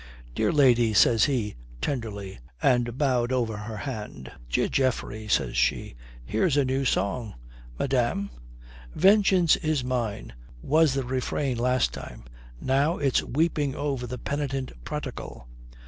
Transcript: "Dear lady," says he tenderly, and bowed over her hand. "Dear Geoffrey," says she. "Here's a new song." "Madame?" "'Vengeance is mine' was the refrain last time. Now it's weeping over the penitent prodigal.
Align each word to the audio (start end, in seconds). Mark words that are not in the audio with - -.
"Dear 0.33 0.51
lady," 0.51 0.95
says 0.95 1.25
he 1.25 1.53
tenderly, 1.79 2.39
and 2.59 2.97
bowed 2.97 3.31
over 3.31 3.55
her 3.55 3.77
hand. 3.77 4.31
"Dear 4.49 4.67
Geoffrey," 4.67 5.27
says 5.27 5.55
she. 5.55 5.93
"Here's 6.25 6.57
a 6.57 6.65
new 6.65 6.85
song." 6.85 7.35
"Madame?" 7.77 8.31
"'Vengeance 8.95 9.57
is 9.57 9.83
mine' 9.83 10.33
was 10.59 10.95
the 10.95 11.03
refrain 11.03 11.59
last 11.59 11.93
time. 11.93 12.23
Now 12.59 12.97
it's 12.97 13.21
weeping 13.21 13.75
over 13.75 14.07
the 14.07 14.17
penitent 14.17 14.71
prodigal. 14.83 15.47